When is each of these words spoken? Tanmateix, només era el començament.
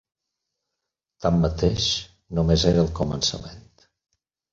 Tanmateix, 1.25 1.89
només 2.39 2.65
era 2.71 2.81
el 2.85 2.89
començament. 3.01 3.69